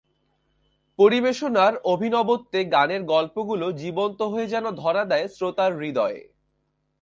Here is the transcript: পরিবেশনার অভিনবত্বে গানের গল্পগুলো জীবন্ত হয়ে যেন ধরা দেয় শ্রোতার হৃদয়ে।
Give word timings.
পরিবেশনার 0.99 1.73
অভিনবত্বে 1.85 2.59
গানের 2.65 3.01
গল্পগুলো 3.05 3.65
জীবন্ত 3.73 4.19
হয়ে 4.23 4.47
যেন 4.47 4.65
ধরা 4.75 5.03
দেয় 5.05 5.27
শ্রোতার 5.27 5.71
হৃদয়ে। 5.77 6.21